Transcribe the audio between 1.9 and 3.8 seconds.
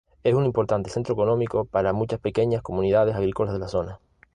muchas pequeñas comunidades agrícolas en la